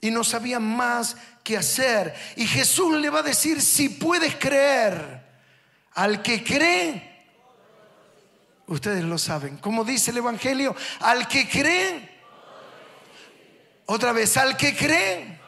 y 0.00 0.10
no 0.10 0.24
sabía 0.24 0.58
más 0.58 1.18
qué 1.44 1.58
hacer. 1.58 2.14
Y 2.34 2.46
Jesús 2.46 2.98
le 2.98 3.10
va 3.10 3.18
a 3.18 3.24
decir, 3.24 3.60
si 3.60 3.90
puedes 3.90 4.36
creer, 4.36 5.22
al 5.92 6.22
que 6.22 6.42
cree, 6.42 7.09
ustedes 8.70 9.04
lo 9.04 9.18
saben, 9.18 9.58
como 9.58 9.84
dice 9.84 10.10
el 10.10 10.18
Evangelio, 10.18 10.74
al 11.00 11.28
que 11.28 11.48
cree, 11.48 12.20
otra 13.86 14.12
vez, 14.12 14.36
al 14.36 14.56
que 14.56 14.74
cree, 14.74 15.38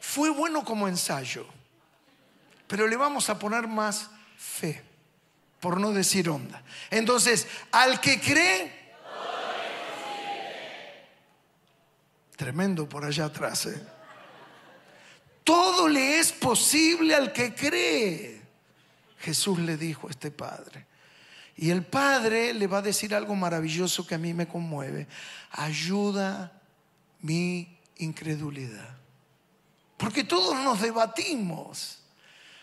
fue 0.00 0.30
bueno 0.30 0.64
como 0.64 0.88
ensayo, 0.88 1.46
pero 2.66 2.86
le 2.86 2.96
vamos 2.96 3.28
a 3.28 3.38
poner 3.38 3.66
más 3.66 4.10
fe, 4.38 4.82
por 5.60 5.78
no 5.80 5.92
decir 5.92 6.28
onda. 6.30 6.62
Entonces, 6.90 7.46
al 7.72 8.00
que 8.00 8.20
cree, 8.20 8.86
Tremendo 12.36 12.86
por 12.86 13.04
allá 13.04 13.24
atrás. 13.24 13.66
¿eh? 13.66 13.82
Todo 15.42 15.88
le 15.88 16.18
es 16.18 16.32
posible 16.32 17.14
al 17.14 17.32
que 17.32 17.54
cree. 17.54 18.42
Jesús 19.18 19.58
le 19.58 19.76
dijo 19.76 20.08
a 20.08 20.10
este 20.10 20.30
padre. 20.30 20.86
Y 21.56 21.70
el 21.70 21.84
padre 21.84 22.52
le 22.52 22.66
va 22.66 22.78
a 22.78 22.82
decir 22.82 23.14
algo 23.14 23.34
maravilloso 23.34 24.06
que 24.06 24.14
a 24.14 24.18
mí 24.18 24.34
me 24.34 24.46
conmueve. 24.46 25.06
Ayuda 25.52 26.60
mi 27.22 27.78
incredulidad. 27.96 28.96
Porque 29.96 30.24
todos 30.24 30.54
nos 30.62 30.82
debatimos. 30.82 31.98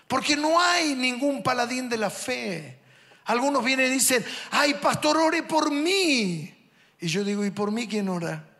Porque 0.07 0.35
no 0.35 0.61
hay 0.61 0.93
ningún 0.93 1.41
paladín 1.41 1.89
de 1.89 1.97
la 1.97 2.11
fe. 2.11 2.79
Algunos 3.25 3.63
vienen 3.63 3.87
y 3.87 3.95
dicen, 3.95 4.23
ay, 4.51 4.75
pastor, 4.75 5.17
ore 5.17 5.43
por 5.43 5.71
mí. 5.71 6.53
Y 6.99 7.07
yo 7.07 7.23
digo, 7.23 7.43
¿y 7.43 7.51
por 7.51 7.71
mí 7.71 7.87
quién 7.87 8.09
ora? 8.09 8.52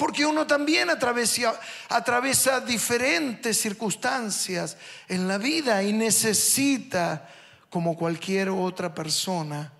Porque 0.00 0.24
uno 0.24 0.46
también 0.46 0.88
atraviesa, 0.88 2.60
diferentes 2.60 3.60
circunstancias 3.60 4.78
en 5.06 5.28
la 5.28 5.36
vida 5.36 5.82
y 5.82 5.92
necesita, 5.92 7.28
como 7.68 7.94
cualquier 7.94 8.48
otra 8.48 8.94
persona, 8.94 9.70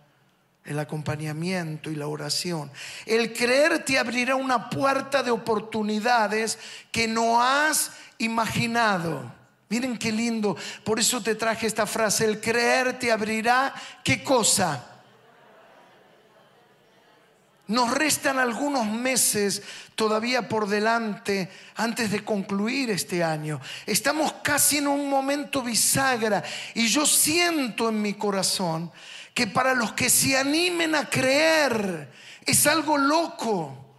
el 0.67 0.79
acompañamiento 0.79 1.91
y 1.91 1.95
la 1.95 2.07
oración. 2.07 2.71
El 3.07 3.33
creer 3.33 3.83
te 3.83 3.99
abrirá 3.99 4.37
una 4.37 4.69
puerta 4.69 5.23
de 5.23 5.31
oportunidades 5.31 6.59
que 6.93 7.09
no 7.09 7.43
has 7.43 7.93
imaginado. 8.19 9.33
Miren 9.71 9.97
qué 9.97 10.13
lindo, 10.13 10.55
por 10.85 11.01
eso 11.01 11.23
te 11.23 11.35
traje 11.35 11.67
esta 11.67 11.87
frase, 11.87 12.27
el 12.27 12.43
creer 12.43 12.99
te 12.99 13.11
abrirá, 13.11 13.73
¿qué 14.05 14.23
cosa? 14.23 14.90
Nos 17.71 17.93
restan 17.93 18.41
algunos 18.41 18.85
meses 18.85 19.63
todavía 19.95 20.49
por 20.49 20.69
delante 20.69 21.49
antes 21.77 22.11
de 22.11 22.25
concluir 22.25 22.91
este 22.91 23.23
año. 23.23 23.61
Estamos 23.87 24.33
casi 24.43 24.79
en 24.79 24.89
un 24.89 25.09
momento 25.09 25.63
bisagra 25.63 26.43
y 26.75 26.89
yo 26.89 27.07
siento 27.07 27.89
en 27.89 28.03
mi 28.03 28.15
corazón 28.15 28.91
que 29.33 29.47
para 29.47 29.73
los 29.75 29.93
que 29.93 30.11
se 30.11 30.37
animen 30.37 30.97
a 30.97 31.09
creer 31.09 32.11
es 32.45 32.67
algo 32.67 32.99
loco. 32.99 33.90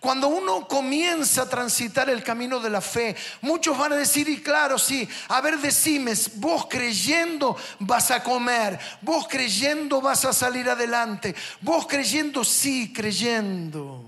Cuando 0.00 0.28
uno 0.28 0.68
comienza 0.68 1.42
a 1.42 1.48
transitar 1.48 2.08
el 2.08 2.22
camino 2.22 2.60
de 2.60 2.70
la 2.70 2.80
fe, 2.80 3.16
muchos 3.40 3.76
van 3.76 3.92
a 3.92 3.96
decir, 3.96 4.28
y 4.28 4.40
claro, 4.40 4.78
sí, 4.78 5.08
a 5.28 5.40
ver, 5.40 5.58
decime, 5.58 6.12
vos 6.36 6.66
creyendo 6.68 7.56
vas 7.80 8.10
a 8.12 8.22
comer, 8.22 8.78
vos 9.02 9.26
creyendo 9.28 10.00
vas 10.00 10.24
a 10.24 10.32
salir 10.32 10.70
adelante, 10.70 11.34
vos 11.60 11.86
creyendo, 11.86 12.44
sí, 12.44 12.92
creyendo. 12.92 14.04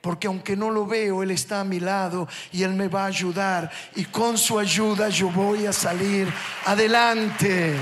Porque 0.00 0.26
aunque 0.26 0.56
no 0.56 0.70
lo 0.70 0.86
veo, 0.86 1.22
Él 1.22 1.32
está 1.32 1.60
a 1.60 1.64
mi 1.64 1.80
lado 1.80 2.28
y 2.52 2.62
Él 2.62 2.72
me 2.72 2.88
va 2.88 3.02
a 3.02 3.06
ayudar. 3.06 3.70
Y 3.96 4.04
con 4.06 4.38
su 4.38 4.58
ayuda 4.58 5.08
yo 5.08 5.28
voy 5.28 5.66
a 5.66 5.72
salir 5.72 6.32
adelante. 6.64 7.76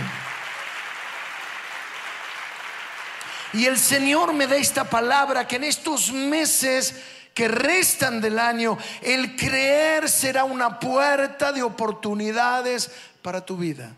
Y 3.53 3.67
el 3.67 3.79
Señor 3.79 4.33
me 4.33 4.47
da 4.47 4.57
esta 4.57 4.85
palabra 4.85 5.47
que 5.47 5.57
en 5.57 5.65
estos 5.65 6.13
meses 6.13 6.95
que 7.37 7.49
restan 7.49 8.21
del 8.21 8.39
año, 8.39 8.79
el 9.03 9.37
creer 9.37 10.09
será 10.09 10.45
una 10.45 10.81
puerta 10.81 11.53
de 11.53 11.63
oportunidades 11.63 12.91
para 13.21 13.45
tu 13.45 13.59
vida. 13.59 13.95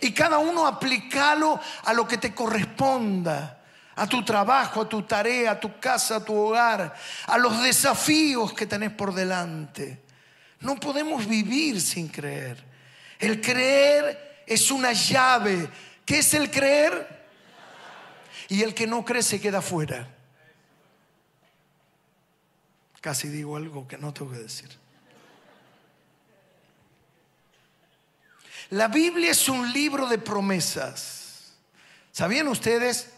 Y 0.00 0.12
cada 0.12 0.38
uno 0.38 0.66
aplicalo 0.66 1.58
a 1.84 1.92
lo 1.92 2.06
que 2.06 2.18
te 2.18 2.32
corresponda, 2.32 3.62
a 3.96 4.06
tu 4.06 4.24
trabajo, 4.24 4.82
a 4.82 4.88
tu 4.88 5.02
tarea, 5.02 5.52
a 5.52 5.60
tu 5.60 5.80
casa, 5.80 6.16
a 6.16 6.24
tu 6.24 6.34
hogar, 6.34 6.94
a 7.26 7.38
los 7.38 7.62
desafíos 7.62 8.52
que 8.52 8.66
tenés 8.66 8.92
por 8.92 9.12
delante. 9.12 10.02
No 10.60 10.76
podemos 10.76 11.26
vivir 11.26 11.80
sin 11.80 12.06
creer. 12.06 12.62
El 13.18 13.40
creer 13.40 14.44
es 14.46 14.70
una 14.70 14.92
llave. 14.92 15.68
¿Qué 16.04 16.18
es 16.18 16.34
el 16.34 16.50
creer? 16.50 17.15
Y 18.48 18.62
el 18.62 18.74
que 18.74 18.86
no 18.86 19.04
cree 19.04 19.22
se 19.22 19.40
queda 19.40 19.60
fuera. 19.60 20.08
Casi 23.00 23.28
digo 23.28 23.56
algo 23.56 23.86
que 23.86 23.98
no 23.98 24.12
tengo 24.12 24.32
que 24.32 24.38
decir. 24.38 24.68
La 28.70 28.88
Biblia 28.88 29.30
es 29.30 29.48
un 29.48 29.72
libro 29.72 30.08
de 30.08 30.18
promesas. 30.18 31.52
¿Sabían 32.10 32.48
ustedes? 32.48 33.10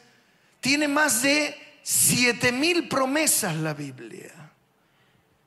Tiene 0.60 0.88
más 0.88 1.22
de 1.22 1.56
siete 1.82 2.52
mil 2.52 2.88
promesas 2.88 3.56
la 3.56 3.72
Biblia. 3.72 4.32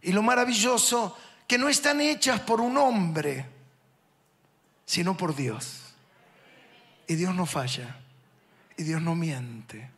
Y 0.01 0.11
lo 0.11 0.23
maravilloso, 0.23 1.15
que 1.47 1.57
no 1.59 1.69
están 1.69 2.01
hechas 2.01 2.39
por 2.39 2.61
un 2.61 2.77
hombre, 2.77 3.45
sino 4.85 5.15
por 5.15 5.35
Dios. 5.35 5.81
Y 7.07 7.15
Dios 7.15 7.35
no 7.35 7.45
falla. 7.45 8.00
Dios 8.83 9.01
no 9.01 9.15
miente. 9.15 9.89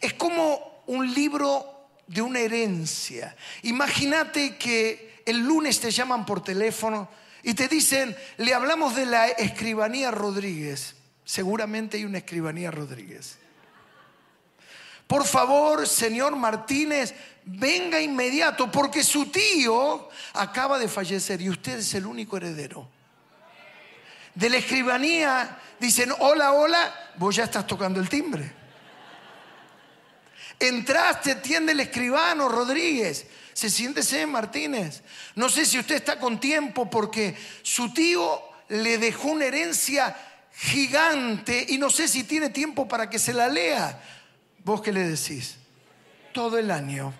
Es 0.00 0.14
como 0.14 0.82
un 0.86 1.12
libro 1.12 1.88
de 2.06 2.22
una 2.22 2.40
herencia. 2.40 3.36
Imagínate 3.62 4.56
que 4.56 5.22
el 5.24 5.38
lunes 5.40 5.80
te 5.80 5.90
llaman 5.90 6.26
por 6.26 6.42
teléfono 6.42 7.08
y 7.42 7.54
te 7.54 7.68
dicen, 7.68 8.16
le 8.38 8.54
hablamos 8.54 8.94
de 8.94 9.06
la 9.06 9.28
escribanía 9.28 10.10
Rodríguez. 10.10 10.96
Seguramente 11.24 11.96
hay 11.96 12.04
una 12.04 12.18
escribanía 12.18 12.70
Rodríguez. 12.70 13.38
Por 15.06 15.24
favor, 15.24 15.86
señor 15.86 16.36
Martínez, 16.36 17.14
venga 17.44 18.00
inmediato 18.00 18.70
porque 18.70 19.04
su 19.04 19.26
tío 19.26 20.08
acaba 20.32 20.78
de 20.78 20.88
fallecer 20.88 21.40
y 21.40 21.50
usted 21.50 21.78
es 21.78 21.94
el 21.94 22.06
único 22.06 22.36
heredero. 22.36 22.88
De 24.34 24.50
la 24.50 24.56
escribanía 24.56 25.58
dicen, 25.78 26.12
hola, 26.18 26.52
hola, 26.52 27.12
vos 27.16 27.36
ya 27.36 27.44
estás 27.44 27.66
tocando 27.66 28.00
el 28.00 28.08
timbre. 28.08 28.52
Entraste, 30.58 31.32
atiende 31.32 31.72
el 31.72 31.80
escribano 31.80 32.48
Rodríguez. 32.48 33.26
Se 33.52 33.70
siéntese 33.70 34.26
Martínez. 34.26 35.02
No 35.36 35.48
sé 35.48 35.64
si 35.64 35.78
usted 35.78 35.96
está 35.96 36.18
con 36.18 36.40
tiempo 36.40 36.90
porque 36.90 37.36
su 37.62 37.92
tío 37.92 38.42
le 38.68 38.98
dejó 38.98 39.28
una 39.28 39.44
herencia 39.44 40.16
gigante 40.56 41.66
y 41.68 41.78
no 41.78 41.90
sé 41.90 42.08
si 42.08 42.24
tiene 42.24 42.50
tiempo 42.50 42.88
para 42.88 43.08
que 43.10 43.18
se 43.18 43.32
la 43.32 43.48
lea. 43.48 44.00
¿Vos 44.64 44.80
qué 44.80 44.92
le 44.92 45.06
decís? 45.06 45.56
Todo 46.32 46.58
el 46.58 46.70
año. 46.70 47.12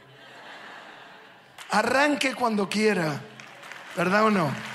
Arranque 1.71 2.35
cuando 2.35 2.69
quiera. 2.69 3.21
¿Verdad 3.97 4.25
o 4.25 4.31
no? 4.31 4.74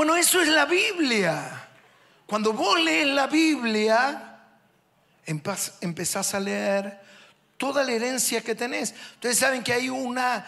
Bueno, 0.00 0.16
eso 0.16 0.40
es 0.40 0.48
la 0.48 0.64
Biblia. 0.64 1.68
Cuando 2.24 2.54
vos 2.54 2.80
lees 2.80 3.06
la 3.08 3.26
Biblia, 3.26 4.40
empezás 5.26 6.32
a 6.32 6.40
leer 6.40 6.98
toda 7.58 7.84
la 7.84 7.92
herencia 7.92 8.40
que 8.40 8.54
tenés. 8.54 8.94
Ustedes 9.16 9.36
saben 9.36 9.62
que 9.62 9.74
hay 9.74 9.90
una 9.90 10.46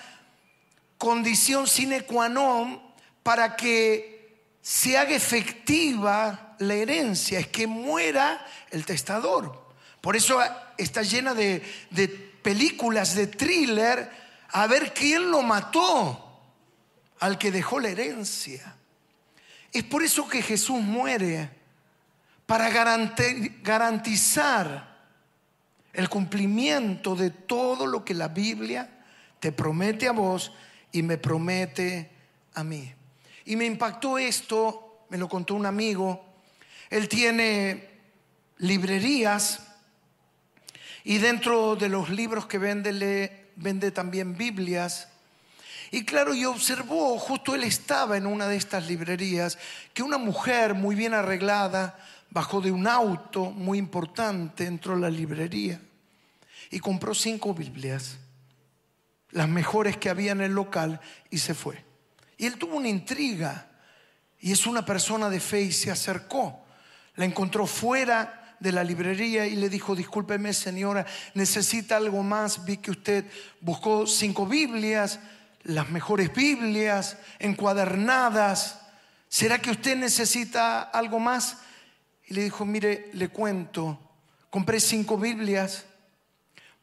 condición 0.96 1.66
sine 1.66 2.06
qua 2.06 2.30
non 2.30 2.80
para 3.22 3.54
que 3.54 4.56
se 4.62 4.96
haga 4.96 5.14
efectiva 5.14 6.56
la 6.58 6.72
herencia, 6.72 7.38
es 7.38 7.48
que 7.48 7.66
muera 7.66 8.46
el 8.70 8.86
testador. 8.86 9.68
Por 10.00 10.16
eso 10.16 10.40
está 10.78 11.02
llena 11.02 11.34
de, 11.34 11.62
de 11.90 12.08
películas 12.08 13.14
de 13.14 13.26
thriller 13.26 14.10
a 14.48 14.66
ver 14.66 14.94
quién 14.94 15.30
lo 15.30 15.42
mató 15.42 16.40
al 17.20 17.36
que 17.36 17.52
dejó 17.52 17.80
la 17.80 17.90
herencia. 17.90 18.76
Es 19.72 19.84
por 19.84 20.02
eso 20.02 20.28
que 20.28 20.42
Jesús 20.42 20.80
muere, 20.80 21.48
para 22.46 22.68
garantizar 23.62 24.92
el 25.92 26.08
cumplimiento 26.08 27.14
de 27.16 27.30
todo 27.30 27.86
lo 27.86 28.04
que 28.04 28.14
la 28.14 28.28
Biblia 28.28 28.88
te 29.40 29.52
promete 29.52 30.08
a 30.08 30.12
vos 30.12 30.52
y 30.90 31.02
me 31.02 31.16
promete 31.18 32.10
a 32.54 32.62
mí. 32.62 32.92
Y 33.46 33.56
me 33.56 33.64
impactó 33.64 34.18
esto, 34.18 35.06
me 35.08 35.18
lo 35.18 35.28
contó 35.28 35.54
un 35.54 35.66
amigo, 35.66 36.24
él 36.90 37.08
tiene 37.08 37.88
librerías 38.58 39.66
y 41.04 41.18
dentro 41.18 41.74
de 41.76 41.88
los 41.88 42.10
libros 42.10 42.46
que 42.46 42.58
vende, 42.58 42.92
le 42.92 43.50
vende 43.56 43.90
también 43.90 44.36
Biblias 44.36 45.08
y 45.92 46.06
claro, 46.06 46.34
y 46.34 46.46
observó, 46.46 47.18
justo 47.18 47.54
él 47.54 47.64
estaba 47.64 48.16
en 48.16 48.26
una 48.26 48.48
de 48.48 48.56
estas 48.56 48.88
librerías, 48.88 49.58
que 49.92 50.02
una 50.02 50.16
mujer 50.16 50.72
muy 50.72 50.94
bien 50.94 51.12
arreglada 51.12 51.98
bajó 52.30 52.62
de 52.62 52.70
un 52.70 52.86
auto 52.86 53.50
muy 53.50 53.76
importante, 53.76 54.64
entró 54.64 54.94
a 54.94 54.98
la 54.98 55.10
librería 55.10 55.78
y 56.70 56.78
compró 56.78 57.14
cinco 57.14 57.52
Biblias, 57.52 58.16
las 59.32 59.50
mejores 59.50 59.98
que 59.98 60.08
había 60.08 60.32
en 60.32 60.40
el 60.40 60.52
local, 60.52 60.98
y 61.28 61.36
se 61.36 61.52
fue. 61.52 61.84
Y 62.38 62.46
él 62.46 62.56
tuvo 62.56 62.78
una 62.78 62.88
intriga, 62.88 63.68
y 64.40 64.50
es 64.50 64.66
una 64.66 64.86
persona 64.86 65.28
de 65.28 65.40
fe 65.40 65.60
y 65.60 65.72
se 65.72 65.90
acercó. 65.90 66.64
La 67.16 67.26
encontró 67.26 67.66
fuera 67.66 68.56
de 68.60 68.72
la 68.72 68.82
librería 68.82 69.46
y 69.46 69.56
le 69.56 69.68
dijo, 69.68 69.94
discúlpeme 69.94 70.54
señora, 70.54 71.04
necesita 71.34 71.98
algo 71.98 72.22
más, 72.22 72.64
vi 72.64 72.78
que 72.78 72.92
usted 72.92 73.26
buscó 73.60 74.06
cinco 74.06 74.46
Biblias 74.46 75.20
las 75.64 75.90
mejores 75.90 76.32
Biblias, 76.32 77.18
encuadernadas. 77.38 78.80
¿Será 79.28 79.60
que 79.60 79.70
usted 79.70 79.96
necesita 79.96 80.82
algo 80.82 81.18
más? 81.18 81.58
Y 82.26 82.34
le 82.34 82.44
dijo, 82.44 82.64
mire, 82.64 83.10
le 83.14 83.28
cuento, 83.28 83.98
compré 84.50 84.80
cinco 84.80 85.16
Biblias 85.16 85.86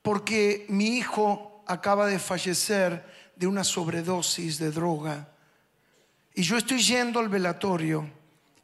porque 0.02 0.66
mi 0.70 0.98
hijo 0.98 1.64
acaba 1.68 2.08
de 2.08 2.20
fallecer 2.20 3.06
de 3.36 3.48
una 3.48 3.64
sobredosis 3.64 4.58
de 4.58 4.72
droga. 4.72 5.30
Y 6.34 6.42
yo 6.44 6.58
estoy 6.58 6.80
yendo 6.80 7.20
al 7.20 7.30
velatorio 7.30 8.10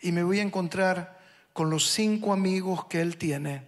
y 0.01 0.11
me 0.11 0.23
voy 0.23 0.39
a 0.39 0.43
encontrar 0.43 1.19
con 1.53 1.69
los 1.69 1.89
cinco 1.89 2.33
amigos 2.33 2.85
que 2.85 3.01
él 3.01 3.17
tiene. 3.17 3.63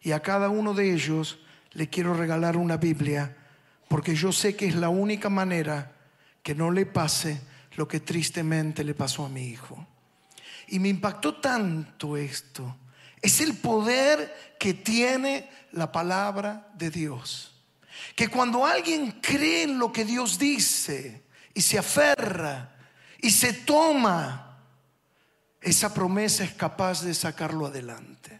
Y 0.00 0.12
a 0.12 0.20
cada 0.20 0.48
uno 0.48 0.74
de 0.74 0.92
ellos 0.92 1.38
le 1.72 1.88
quiero 1.88 2.14
regalar 2.14 2.56
una 2.56 2.76
Biblia 2.76 3.36
porque 3.92 4.14
yo 4.14 4.32
sé 4.32 4.56
que 4.56 4.68
es 4.68 4.74
la 4.74 4.88
única 4.88 5.28
manera 5.28 5.92
que 6.42 6.54
no 6.54 6.70
le 6.70 6.86
pase 6.86 7.42
lo 7.72 7.86
que 7.86 8.00
tristemente 8.00 8.84
le 8.84 8.94
pasó 8.94 9.26
a 9.26 9.28
mi 9.28 9.44
hijo. 9.44 9.86
Y 10.68 10.78
me 10.78 10.88
impactó 10.88 11.34
tanto 11.34 12.16
esto. 12.16 12.74
Es 13.20 13.42
el 13.42 13.54
poder 13.58 14.56
que 14.58 14.72
tiene 14.72 15.50
la 15.72 15.92
palabra 15.92 16.70
de 16.72 16.88
Dios. 16.88 17.54
Que 18.16 18.28
cuando 18.28 18.64
alguien 18.64 19.20
cree 19.20 19.64
en 19.64 19.78
lo 19.78 19.92
que 19.92 20.06
Dios 20.06 20.38
dice 20.38 21.24
y 21.52 21.60
se 21.60 21.78
aferra 21.78 22.74
y 23.20 23.30
se 23.30 23.52
toma, 23.52 24.58
esa 25.60 25.92
promesa 25.92 26.44
es 26.44 26.54
capaz 26.54 27.02
de 27.02 27.12
sacarlo 27.12 27.66
adelante. 27.66 28.31